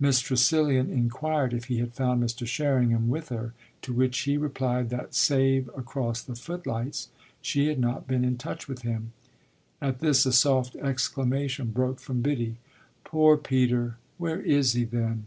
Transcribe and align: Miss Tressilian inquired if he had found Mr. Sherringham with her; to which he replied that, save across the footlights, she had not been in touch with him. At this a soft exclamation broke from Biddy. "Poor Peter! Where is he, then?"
Miss 0.00 0.18
Tressilian 0.18 0.90
inquired 0.90 1.54
if 1.54 1.66
he 1.66 1.78
had 1.78 1.94
found 1.94 2.20
Mr. 2.20 2.44
Sherringham 2.44 3.08
with 3.08 3.28
her; 3.28 3.54
to 3.82 3.92
which 3.92 4.18
he 4.22 4.36
replied 4.36 4.90
that, 4.90 5.14
save 5.14 5.68
across 5.78 6.20
the 6.22 6.34
footlights, 6.34 7.10
she 7.40 7.68
had 7.68 7.78
not 7.78 8.08
been 8.08 8.24
in 8.24 8.36
touch 8.36 8.66
with 8.66 8.82
him. 8.82 9.12
At 9.80 10.00
this 10.00 10.26
a 10.26 10.32
soft 10.32 10.74
exclamation 10.74 11.68
broke 11.70 12.00
from 12.00 12.20
Biddy. 12.20 12.56
"Poor 13.04 13.36
Peter! 13.36 13.98
Where 14.18 14.40
is 14.42 14.72
he, 14.72 14.82
then?" 14.82 15.26